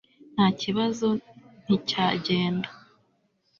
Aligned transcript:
ntakibazo, 0.33 1.07
nticyagenda 1.65 2.69